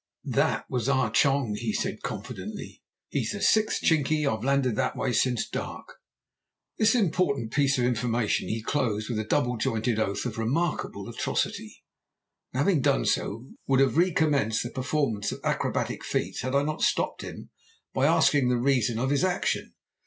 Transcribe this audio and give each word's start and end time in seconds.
"'That 0.23 0.65
was 0.67 0.89
Ah 0.89 1.11
Chong,' 1.11 1.53
he 1.53 1.71
said 1.71 2.01
confidentially. 2.01 2.81
'He's 3.09 3.33
the 3.33 3.41
sixth 3.43 3.83
Chinkie 3.83 4.25
I've 4.25 4.43
landed 4.43 4.75
that 4.75 4.95
way 4.97 5.13
since 5.13 5.47
dark.' 5.47 5.97
"This 6.79 6.95
important 6.95 7.53
piece 7.53 7.77
of 7.77 7.85
information 7.85 8.47
he 8.49 8.63
closed 8.63 9.11
with 9.11 9.19
a 9.19 9.23
double 9.23 9.57
jointed 9.57 9.99
oath 9.99 10.25
of 10.25 10.39
remarkable 10.39 11.07
atrocity, 11.07 11.83
and, 12.51 12.57
having 12.61 12.81
done 12.81 13.05
so, 13.05 13.45
would 13.67 13.79
have 13.79 13.95
recommenced 13.95 14.63
the 14.63 14.71
performance 14.71 15.31
of 15.31 15.39
acrobatic 15.43 16.03
feats 16.03 16.41
had 16.41 16.55
I 16.55 16.63
not 16.63 16.81
stopped 16.81 17.21
him 17.21 17.51
by 17.93 18.07
asking 18.07 18.49
the 18.49 18.57
reason 18.57 18.97
of 18.97 19.11
his 19.11 19.23
action. 19.23 19.75